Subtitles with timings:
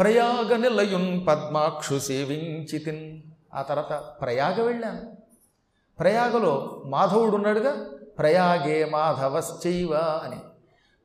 [0.00, 3.22] ప్రయాగ నిలయున్ పద్మాక్షు సేవించితిన్.
[3.54, 5.16] ఆ తర్వాత ప్రయాగ వెళ్ళాను.
[6.00, 7.72] ప్రయాగలో మాధవుడు ఉన్నాడుగా
[8.18, 10.36] ప్రయాగే మాధవశ్చైవ అని.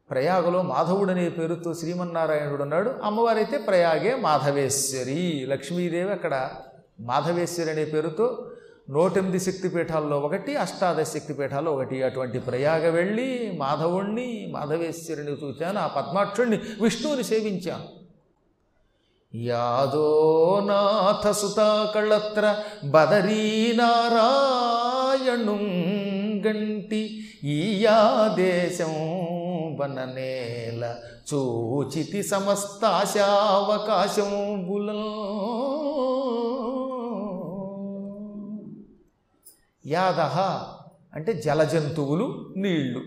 [0.10, 5.46] ప్రయాగలో మాధవుడు అనే పేరుతో శ్రీమన్నారాయణుడు ఉన్నాడు అమ్మవారైతే ప్రయాగే మాధవేశ్వరి.
[5.50, 6.52] లక్ష్మీదేవి అక్కడ
[7.00, 8.52] మాధవేశ్వరి అనే పేరుతో
[8.90, 12.04] నూటెనిమిది శక్తిపీఠాల్లో ఒకటి అష్టాదశ శక్తిపీఠాల్లో ఒకటి.
[12.04, 18.05] అటువంటి ప్రయాగ వెళ్ళి మాధవుణ్ణి మాధవేశ్వరిని చూశాను ఆ పద్మాక్షుణ్ణి విష్ణువుని సేవించాను.
[19.44, 22.56] యాదో నాథ సుతాకళత్ర
[22.90, 25.60] బదరీనారాయణు
[26.48, 28.96] గంటి ఈయాదేశం
[29.82, 30.96] వననేల
[31.34, 34.56] చూచితి సమస్తాశావకాశం
[39.88, 40.62] యాదహ
[41.16, 43.02] అంటే జలజంతువులు నీళ్ళు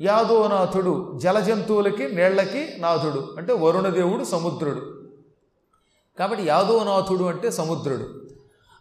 [0.00, 3.34] యాదోనాథుడు జలజంతువులకి నీళ్ళకి నాథుడు.
[3.38, 5.07] అంటే వరుణదేవుడు సముద్రుడు.
[6.18, 8.28] కాబట్టి యాదవనాథుడు అంటే సముద్రుడు.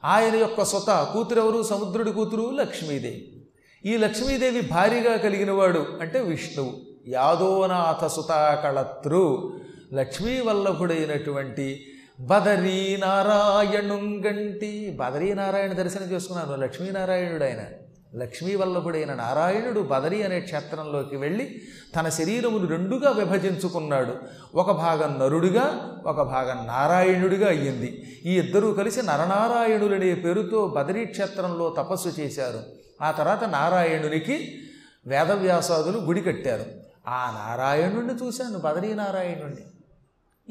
[0.06, 1.64] ఆయన యొక్క స్వత కూతురెవరు?
[1.64, 3.46] సముద్రుడి కూతురు లక్ష్మీదేవి.
[3.86, 6.74] ఈ లక్ష్మీదేవి భారీగా కలిగినవాడు అంటే విష్ణువు.
[7.08, 9.54] యాదోనాథ సుతాకళత్రు
[9.94, 11.86] లక్ష్మీ వల్లభుడైనటువంటి
[12.20, 14.98] బదరీనారాయణుంగంటి.
[15.00, 16.56] బదరీనారాయణ దర్శనం చేసుకున్నాను.
[16.56, 17.87] లక్ష్మీనారాయణుడు ఆయన.
[18.16, 21.62] లక్ష్మీ వల్లభుడైన నారాయణుడు బదరి అనే క్షేత్రంలోకి వెళ్ళి
[21.96, 24.16] తన శరీరమును రెండుగా విభజించుకున్నాడు.
[24.56, 28.22] ఒక భాగం నరుడిగా ఒక భాగం నారాయణుడిగా అయ్యింది.
[28.26, 32.60] ఈ ఇద్దరూ కలిసి నరనారాయణులనే పేరుతో బదరీ క్షేత్రంలో తపస్సు చేశారు.
[33.02, 34.62] ఆ తర్వాత నారాయణునికి
[35.08, 36.66] వేదవ్యాసాదులు గుడి కట్టారు.
[37.08, 39.62] ఆ నారాయణుడిని చూశాను బదరీ నారాయణుడిని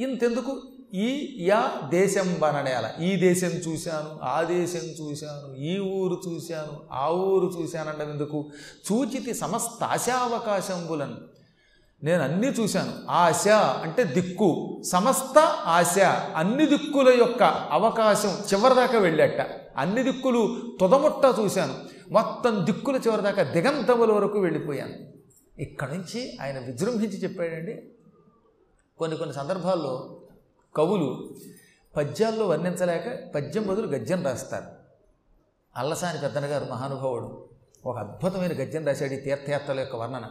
[0.02, 0.62] ఇంతెందుకు?
[0.94, 7.60] ఈ యా దేశం బననేల ఈ దేశం చూశాను ఆ దేశం చూశాను ఈ ఊరు చూశాను ఆ ఊరు
[7.60, 8.50] చూశానంటే ఎందుకు?
[8.92, 11.16] చూచితి సమస్త ఆశావకాశంబులను
[12.02, 12.92] నేను అన్నీ చూశాను.
[13.10, 13.48] ఆశ
[13.82, 14.82] అంటే దిక్కు.
[14.92, 15.98] సమస్త ఆశ
[16.36, 19.40] అన్ని దిక్కుల యొక్క అవకాశం చివరిదాకా వెళ్ళాట.
[19.76, 21.74] అన్ని దిక్కులు తుదముట్ట చూశాను.
[22.12, 24.94] మొత్తం దిక్కుల చివరిదాకా దిగంతముల వరకు వెళ్ళిపోయాను.
[25.62, 27.82] ఇక్కడ నుంచి ఆయన విజృంభించి చెప్పాడండి.
[28.98, 30.20] కొన్ని కొన్ని సందర్భాల్లో
[30.76, 31.36] కవులు
[31.96, 34.64] పద్యాల్లో వర్ణించలేక పద్యం బదులు గద్యం రాస్తారు.
[35.76, 37.44] అల్లసాని పెద్దన గారు మహానుభావుడు
[37.86, 40.30] ఒక అద్భుతమైన గద్యం రాశాడు ఈ తీర్థయాత్రల యొక్క వర్ణన.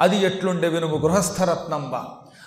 [0.00, 1.94] అది ఎట్లుండే వినుము గృహస్థరత్నంబ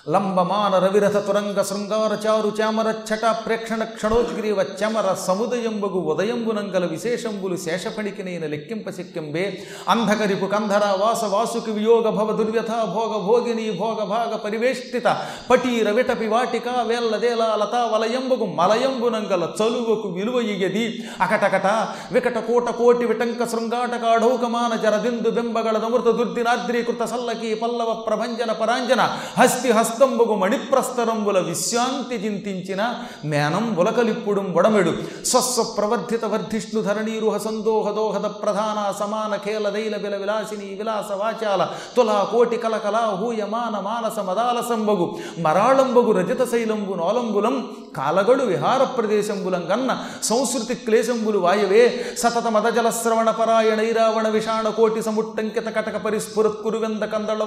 [0.05, 8.85] లంబమాన రవిరథ తురంగ శృంగార చారు చామర ఛట ప్రేక్షణ క్షణోద్గ్రీవ చమర సముదయంబగు ఉదయంబునంగల విశేషంబులు శేషపణికినైన లెక్కింప
[8.89, 9.43] శక్యంబే
[9.89, 15.07] అంధకరిపు కంధర వాస వాసుకి వియోగ భవ దుర్వ్యథ భోగ భోగిని భోగ భాగ పరివేష్టిత
[15.49, 20.85] పటీర విటపి వాటిక వేల్లదేల లతా వలయంబగు మలయంబునంగల చలువకు విలువ ఇయది
[21.21, 21.67] అకటకట
[22.13, 29.01] వికట కోట కోటి విటంక శృంగాటకాఢౌకమాన జరదిందు బింబగళ నమృత దుర్దినాద్రీకృత సల్లకి పల్లవ ప్రభంజన పరాంజన
[29.39, 32.81] హస్తి శాస్తంబుగు మణిప్రస్తరంబుల విశ్రాంతి చింతించిన
[33.25, 34.93] మేనం ఉలకలిప్పుడు వడమెడు.
[35.25, 41.67] స్వస్వ ప్రవర్ధిత వర్ధిష్ణు ధరణీరు హసందోహ దోహద ప్రధాన సమాన ఖేల దైల బిల విలాసిని విలాస వాచాల
[41.97, 45.07] తులా కోటి కలకల హూయమాన మానస మదాలసంబగు.
[45.39, 47.55] మరాళంబగు రజత శైలంబు నోలంబులం
[47.97, 49.91] కాలగడు విహార ప్రదేశంబులం కన్న
[50.23, 52.05] సంస్కృతి క్లేశంబులు వాయవే.
[52.17, 57.41] సతత మదజల శ్రవణ పరాయణైరావణ విషాణ కోటి సముట్టంకిత కటక పరిస్ఫురత్కురు వెంద కందళ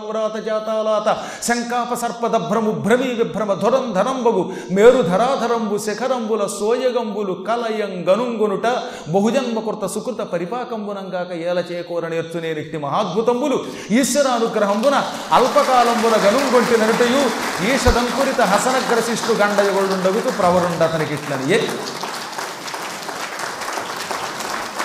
[0.47, 1.09] జాతాలాత
[1.43, 8.67] శంకాప సర్పద భ్రమీ విభ్రమ ధురంధరంబగు మేరు ధరాధరంబు శిఖరంబుల సోయగంబులు కలయం గనుంగునుట
[9.09, 13.65] బహుజన్మకృత సుకృత పరిపాకంబునంగాక ఏల చేకూర నేర్చునేనిట్టి మహాద్భుతంబులు.
[13.91, 14.97] ఈశ్వరానుగ్రహంబున
[15.33, 17.23] అల్పకాలంబున గనుంగొంటి నరుటయు
[17.71, 21.61] ఈషదంకురిత హసనగ్రశిష్టు గండయగొండగుతు ప్రవరుండతనికి ఇట్లని ఏ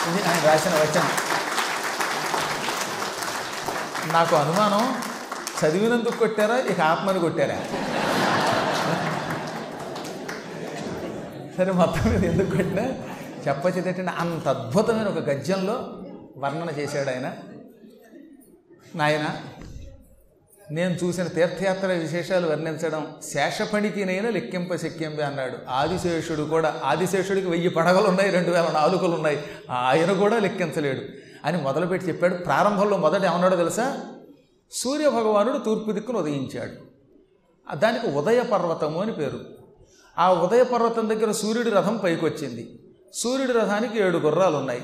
[0.10, 1.10] ఇది ఆయన రాసిన వచనం.
[4.14, 4.84] నాకు అనుమానం
[5.66, 6.58] చదివినందుకు కొట్టారా?
[6.58, 7.60] ఇక ఆత్మని కొట్టారా?
[11.58, 12.84] సరే మొత్తం మీద ఎందుకు కొట్టినా?
[13.48, 16.04] చెప్పచ్చేది ఏంటంటే అంత అద్భుతమైన ఒక గద్యంలో
[16.38, 17.34] వర్ణన చేశాడు ఆయన.
[18.96, 19.30] నాయన
[20.72, 25.58] నేను చూసిన తీర్థయాత్ర విశేషాలు వర్ణించడం శేషపణికినైనా లెక్కింప శక్యంబే అన్నాడు.
[25.70, 29.44] ఆదిశేషుడు కూడా ఆదిశేషుడికి వెయ్యి పడగలు ఉన్నాయి రెండు వేల నాలుకలు ఉన్నాయి.
[29.70, 31.02] ఆయన కూడా లెక్కించలేడు.
[31.46, 32.34] అని మొదలుపెట్టి చెప్పాడు.
[32.34, 34.02] ప్రారంభంలో మొదట ఏమన్నాడో తెలుసా?
[34.72, 36.92] సూర్య భగవానుడు తూర్పు దిక్కును ఉదయించాడు
[37.76, 39.40] దానికి ఉదయ పర్వతము అని పేరు.
[40.18, 42.80] ఆ ఉదయ పర్వతం దగ్గర సూర్యుడి రథం పైకి వచ్చింది
[43.14, 44.82] సూర్యుడి రథానికి ఏడు గుర్రాలు ఉన్నాయి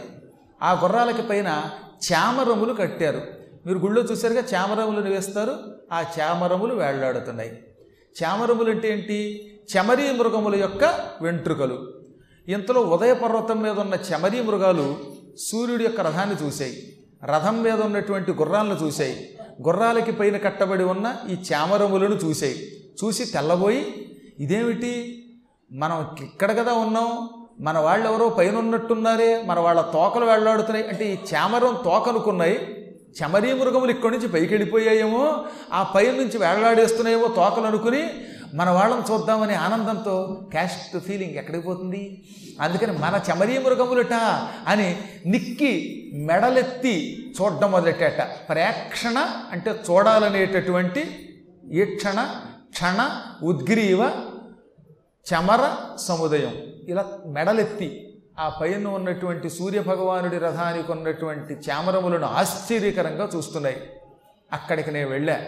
[0.61, 1.69] ఆ గుర్రాలకి పైన
[2.11, 3.21] చామరములు కట్టారు.
[3.65, 5.57] మీరు గుళ్ళో చూసారుగా చామరములను వేస్తారు
[5.91, 7.63] ఆ చామరములు వేళ్ళాడుతున్నాయి.
[8.23, 9.43] చామరములు అంటే ఏంటి?
[9.77, 10.83] చమరీ మృగముల యొక్క
[11.21, 11.93] వెంట్రుకలు.
[12.47, 14.97] ఇంతలో ఉదయ పర్వతం మీద ఉన్న చమరీ మృగాలు
[15.37, 16.97] సూర్యుడి యొక్క రథాన్ని చూశాయి.
[17.23, 19.36] రథం మీద ఉన్నటువంటి గుర్రాలను చూశాయి.
[19.61, 22.55] గుర్రాలకి పైన కట్టబడి ఉన్న ఈ చామరములను చూశాయి
[23.03, 25.23] చూసి తెల్లబోయి ఇదేమిటి?
[25.71, 27.29] మనం ఇక్కడ కదా ఉన్నాం.
[27.59, 32.57] మన వాళ్ళు ఎవరో పైన ఉన్నట్టున్నారే మన వాళ్ళ తోకలు వెళ్ళాడుతున్నాయి అంటే ఈ చామరం తోకనుకున్నాయి.
[33.17, 38.01] చమరీ మృగములు ఇక్కడి నుంచి పైకి వెళ్ళిపోయాయేమో ఆ పై నుంచి వేళ్ళాడేస్తున్నాయేమో తోకలు అనుకుని
[38.53, 42.23] మన వాళ్ళని చూద్దామనే ఆనందంతో క్యాస్ట్ ఫీలింగ్ ఎక్కడికి పోతుంది?
[42.61, 44.13] అందుకని మన చమరీ మృగములట
[44.67, 48.49] అని నిక్కి మెడలెత్తి చూడడం మొదలెట్టాట.
[48.49, 49.17] ప్రేక్షణ
[49.51, 51.29] అంటే చూడాలనేటటువంటి
[51.71, 54.09] ఈక్షణ క్షణ ఉద్గ్రీవ
[55.33, 56.53] చమర సముదయం.
[56.87, 63.77] ఇలా మెడలెత్తి ఆ పైన ఉన్నటువంటి సూర్యభగవానుడి రథానికి ఉన్నటువంటి చామరములను ఆశ్చర్యకరంగా చూస్తున్నాయి.
[64.53, 65.39] అక్కడికి నేను వెళ్ళా.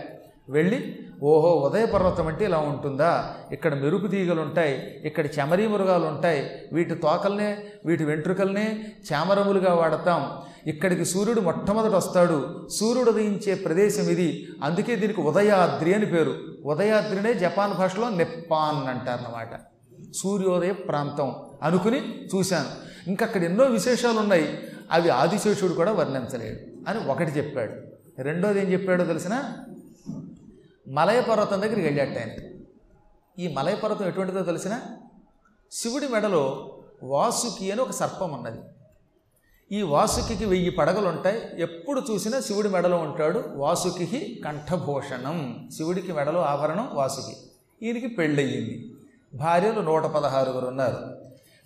[0.50, 3.36] వెళ్ళి ఓహో ఉదయ పర్వతం అంటే ఇలా ఉంటుందా?
[3.52, 10.32] ఇక్కడ మెరుపు తీగలు ఉంటాయి ఇక్కడ చెమరీ మృగాలు ఉంటాయి వీటి తోకల్నే వీటి వెంట్రుకల్నే చామరములుగా వాడతాం.
[10.68, 12.70] ఇక్కడికి సూర్యుడు మొట్టమొదట వస్తాడు.
[12.72, 14.48] సూర్యుడు ఉదయించే ప్రదేశం ఇది.
[14.64, 16.36] అందుకే దీనికి ఉదయాద్రి అని పేరు.
[16.66, 19.50] ఉదయాద్రినే జపాన్ భాషలో నెప్పాన్ అంటారన్నమాట.
[20.16, 22.68] సూర్యోదయ ప్రాంతం అనుకుని చూశాను.
[23.10, 24.60] ఇంకా అక్కడ ఎన్నో విశేషాలు ఉన్నాయి
[24.92, 27.74] అవి ఆదిశేషుడు కూడా వర్ణించలేడు అని ఒకటి చెప్పాడు.
[28.22, 29.42] రెండోది ఏం చెప్పాడో తెలిసిన?
[30.90, 32.32] మలయ పర్వతం దగ్గరికి వెళ్ళాట ఆయన.
[33.40, 34.80] ఈ మలయ పర్వతం ఎటువంటిదో తెలిసిన?
[35.72, 38.58] శివుడి మెడలో వాసుకి అని ఒక సర్పం ఉన్నది.
[39.72, 45.70] ఈ వాసుకి వెయ్యి పడగలు ఉంటాయి ఎప్పుడు చూసినా శివుడి మెడలో ఉంటాడు వాసుకి కంఠభూషణం.
[45.78, 47.36] శివుడికి మెడలో ఆభరణం వాసుకి.
[47.86, 48.94] ఈయనకి పెళ్ళయింది
[49.34, 50.98] భార్యలు నూట పదహారుగురు ఉన్నారు.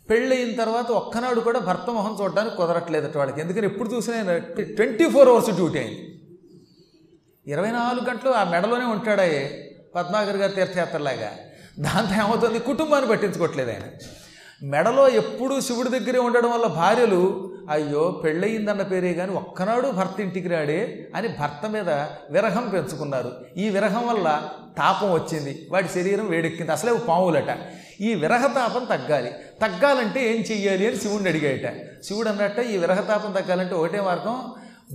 [0.09, 5.51] పెళ్ళయిన తర్వాత ఒక్కనాడు కూడా భర్త మొహం చూడడానికి కుదరట్లేదు వాడికి ఎందుకని ఎప్పుడు చూసినా ట్వంటీ ఫోర్ అవర్స్
[5.51, 6.09] డ్యూటీ అయింది.
[7.47, 11.31] ఇరవై నాలుగు గంటలు ఆ మెడలోనే ఉంటాడాయే పద్మాగర్ గారి తీర్థయాత్రలాగా.
[11.79, 12.59] దాంతో ఏమవుతుంది?
[12.59, 13.81] కుటుంబాన్ని పట్టించుకోవట్లేదు ఆయన.
[14.63, 21.09] మెడలో ఎప్పుడూ శివుడి దగ్గరే ఉండడం వల్ల భార్యలు అయ్యో పెళ్ళయిందన్న పేరే కానీ ఒక్కనాడు భర్త ఇంటికి రాడే
[21.15, 21.89] అని భర్త మీద
[22.29, 23.31] విరహం పెంచుకున్నారు.
[23.57, 25.67] ఈ విరహం వల్ల తాపం వచ్చింది.
[25.71, 26.71] వాడి శరీరం వేడెక్కింది.
[26.71, 27.57] అసలే పావులట
[28.01, 29.31] ఈ విరహతాపం తగ్గాలి.
[29.61, 31.73] తగ్గాలంటే ఏం చెయ్యాలి అని శివుడిని అడిగాయట.
[32.03, 34.53] శివుడు అన్నట్ట ఈ విరహతాపం తగ్గాలంటే ఒకటే మార్గం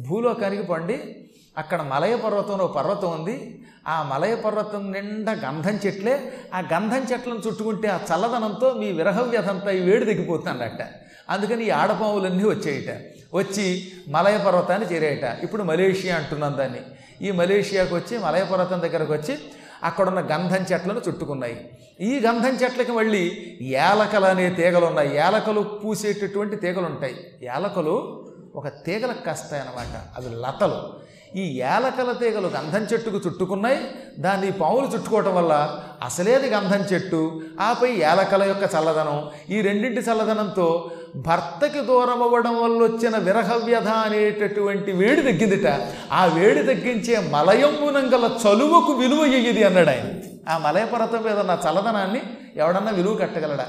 [0.09, 1.28] భూలోకానికి పండి
[1.59, 3.65] అక్కడ మలయ పర్వతంలో పర్వతం ఉంది.
[3.89, 6.33] ఆ మలయ పర్వతం నిండా గంధం చెట్లే.
[6.55, 10.87] ఆ గంధం చెట్లను చుట్టుకుంటే ఆ చల్లదనంతో మీ విరహ వ్యధంతా ఈ వేడి తగ్గిపోతుందట
[11.31, 12.91] అందుకని ఈ ఆడపావులన్నీ వచ్చేయట.
[13.35, 15.37] వచ్చి మలయ పర్వతాన్ని చేరేయట.
[15.43, 16.81] ఇప్పుడు మలేషియా అంటున్నాం దాన్ని.
[17.23, 19.39] ఈ మలేషియాకు వచ్చి మలయ పర్వతం దగ్గరకు వచ్చి
[19.85, 21.71] అక్కడున్న గంధం చెట్లను చుట్టుకున్నాయి.
[22.01, 23.23] ఈ గంధం చెట్లకి మళ్ళీ
[23.63, 28.25] ఏలకలు అనే తీగలు ఉన్నాయి ఏలకలు పూసేటటువంటి తీగలు ఉంటాయి ఏలకలు
[28.55, 31.08] ఒక తీగలకు అనమాట అవి లతలు.
[31.37, 33.79] ఈ ఏలకల తీగలు గంధం చెట్టుకు చుట్టుకున్నాయి.
[34.19, 39.31] దాన్ని పాములు చుట్టుకోవటం వల్ల అసలేది గంధం చెట్టు ఆపై ఏలకల యొక్క చల్లదనం.
[39.51, 45.67] ఈ రెండింటి చల్లదనంతో భర్తకి దూరం అవ్వడం వల్ల వచ్చిన విరహవ్యధ అనేటటువంటి వేడి తగ్గిందిట.
[46.13, 50.05] ఆ వేడి తగ్గించే మలయమునంగల చలువకు విలువ ఇయ్యది అన్నాడు ఆయన.
[50.49, 52.23] ఆ మలయ పర్వతం మీద నా చల్లదనాన్ని
[52.57, 53.65] ఎవడన్నా విలువ కట్టగలడా?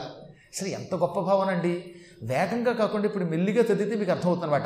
[0.53, 1.83] అసలు ఎంత గొప్ప భావన అండి
[2.23, 4.63] వేగంగా కాకుండా ఇప్పుడు మెల్లిగా చదివితే మీకు అర్థమవుతుందన్నమాట.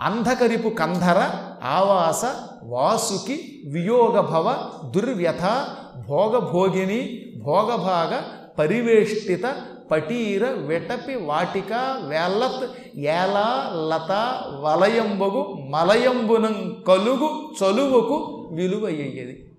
[0.00, 1.18] అంధకరిపు కంధర
[1.62, 2.24] ఆవాస
[2.62, 5.66] వాసుకి వియోగభవ దుర్వ్యథ
[6.08, 8.20] భోగభోగిని భోగభాగ
[8.58, 11.72] పరివేష్టిత పటీర వెటపి వాటిక
[12.08, 14.12] వేలత్ ఏలా లత
[14.60, 19.50] వలయంబగు మలయంబునం కలుగు చలువకు విలువ అయ్యేది.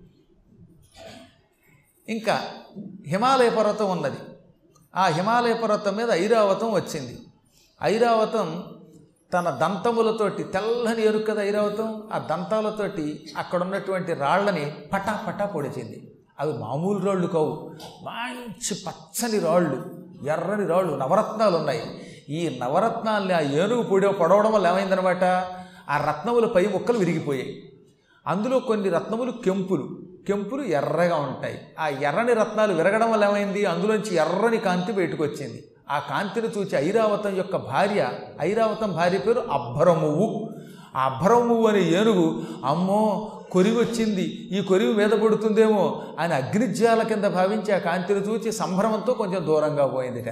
[2.08, 2.44] ఇంకా
[3.06, 4.16] హిమాలయ పర్వతం ఉన్నది.
[4.96, 7.18] ఆ హిమాలయ పర్వతం మీద ఐరావతం వచ్చింది.
[7.82, 8.64] ఐరావతం
[9.32, 16.52] తన దంతములతోటి తెల్లని ఎరుక కదా ఐరావతం ఆ దంతాలతోటి అక్కడ ఉన్నటువంటి రాళ్ళని పటా పటా పొడిచింది అవి
[16.52, 17.74] మామూలు రాళ్ళు కావు.
[18.02, 21.82] మంచి పచ్చని రాళ్ళు ఎర్రని రాళ్ళు నవరత్నాలు ఉన్నాయి.
[22.28, 25.24] ఈ నవరత్నాల్ని ఆ ఏనుగు పొడి పొడవడం వల్ల ఏమైందనమాట?
[25.90, 27.72] ఆ రత్నముల పై ముక్కలు విరిగిపోయాయి.
[28.26, 29.98] అందులో కొన్ని రత్నములు కెంపులు.
[30.26, 31.60] కెంపులు ఎర్రగా ఉంటాయి.
[31.78, 33.64] ఆ ఎర్రని రత్నాలు విరగడం వల్ల ఏమైంది?
[33.64, 35.64] అందులోంచి ఎర్రని కాంతి బయటకు వచ్చింది.
[35.90, 40.50] ఆ కాంతిని చూచి ఐరావతం యొక్క భార్య ఐరావతం భార్య పేరు అబ్బరమువ్వు
[40.96, 47.72] ఆ అబ్బరమువ్వు అనే ఏనుగు అమ్మో కొరివి వచ్చింది ఈ కొరివి మీద పడుతుందేమో అని అగ్నిజ్వాల కింద భావించి
[47.72, 50.28] ఆ కాంతిని చూచి సంభ్రమంతో కొంచెం దూరంగా పోయిందిట.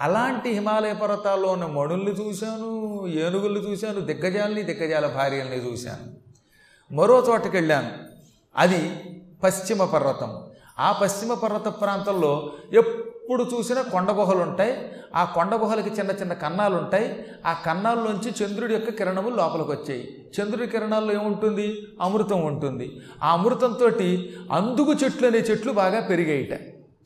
[0.00, 6.30] అలాంటి హిమాలయ పర్వతాల్లో ఉన్న మణుల్ని చూశాను ఏనుగుల్ని చూశాను దిగ్గజాలని దిగ్గజాల భార్యల్ని చూశాను.
[6.94, 7.90] మరో చోటకి వెళ్ళాను
[8.56, 9.00] అది
[9.42, 10.38] పశ్చిమ పర్వతం.
[10.78, 14.92] ఆ పశ్చిమ పర్వత ప్రాంతంలో ఎప్పుడు చూసినా కొండ గుహలు ఉంటాయి.
[15.14, 17.24] ఆ కొండ గుహలకి చిన్న చిన్న కన్నాలు ఉంటాయి.
[17.46, 20.30] ఆ కన్నాల్లోంచి చంద్రుడి యొక్క కిరణములు లోపలికి వచ్చాయి.
[20.40, 21.86] చంద్రుడి కిరణాల్లో ఏముంటుంది?
[22.00, 23.00] అమృతం ఉంటుంది.
[23.22, 23.86] ఆ అమృతంతో
[24.52, 26.52] అందుగు చెట్లు అనే చెట్లు బాగా పెరిగాయిట.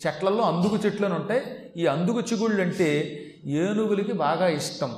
[0.06, 1.42] చెట్లలో అందుగు చెట్లు అని ఉంటాయి.
[1.76, 4.94] ఈ అందుగు చిగుళ్ళు అంటే ఏనుగులకి బాగా ఇష్టం.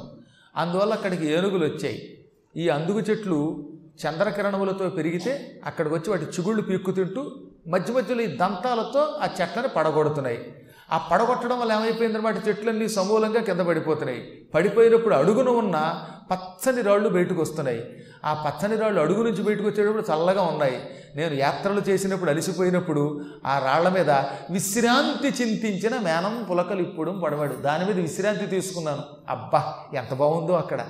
[0.57, 2.19] అందువల్ల అక్కడికి ఏనుగులు వచ్చాయి.
[2.57, 3.69] ఈ అందుగు చెట్లు
[4.07, 7.31] చంద్రకిరణములతో పెరిగితే అక్కడికి వచ్చి వాటి చిగుళ్ళు పీక్కుతింటూ
[7.69, 10.55] మధ్య మధ్యలో ఈ దంతాలతో ఆ చెట్లను పడగొడుతున్నాయి.
[10.93, 14.47] ఆ పడగొట్టడం వల్ల ఏమైపోయింది అనమాట చెట్లన్నీ సమూలంగా కింద పడిపోతున్నాయి.
[14.55, 18.05] పడిపోయినప్పుడు అడుగున ఉన్న పచ్చని రాళ్ళు బయటకు వస్తున్నాయి.
[18.25, 20.91] ఆ పచ్చని రాళ్ళు అడుగు నుంచి బయటకు వచ్చేటప్పుడు చల్లగా ఉన్నాయి.
[21.17, 24.11] నేను యాత్రలు చేసినప్పుడు అలసిపోయినప్పుడు ఆ రాళ్ళ మీద
[24.51, 27.55] విశ్రాంతి చింతించిన మేనం పులకలు ఇప్పుడు పడవాడు.
[27.55, 29.03] దాని మీద విశ్రాంతి తీసుకున్నాను.
[29.29, 30.87] అబ్బా ఎంత బాగుందో అక్కడ.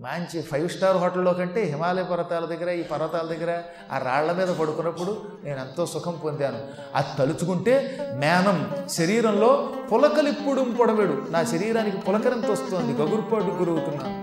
[0.00, 3.62] మంచి ఫైవ్ స్టార్ హోటల్లో కంటే హిమాలయ పర్వతాల దగ్గర ఈ పర్వతాల దగ్గర
[3.92, 6.58] ఆ రాళ్ళ మీద పడుకున్నప్పుడు నేను ఎంతో సుఖం పొందాను.
[6.94, 11.26] అది తలుచుకుంటే మేనం శరీరంలో పులకలిప్పుడు పొడవేడు.
[11.30, 13.02] నా శరీరానికి పులకరింత వస్తుంది.
[13.02, 14.15] గగురుపాటు గురవుతున్నాను